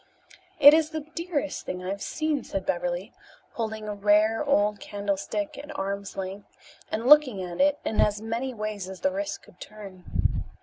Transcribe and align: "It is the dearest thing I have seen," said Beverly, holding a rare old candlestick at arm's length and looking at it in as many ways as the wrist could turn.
"It 0.59 0.73
is 0.73 0.89
the 0.89 1.05
dearest 1.13 1.63
thing 1.63 1.83
I 1.83 1.89
have 1.91 2.01
seen," 2.01 2.43
said 2.43 2.65
Beverly, 2.65 3.13
holding 3.51 3.87
a 3.87 3.93
rare 3.93 4.43
old 4.43 4.79
candlestick 4.79 5.59
at 5.59 5.77
arm's 5.77 6.17
length 6.17 6.49
and 6.91 7.05
looking 7.05 7.43
at 7.43 7.61
it 7.61 7.77
in 7.85 8.01
as 8.01 8.19
many 8.19 8.51
ways 8.51 8.89
as 8.89 9.01
the 9.01 9.11
wrist 9.11 9.43
could 9.43 9.59
turn. 9.59 10.41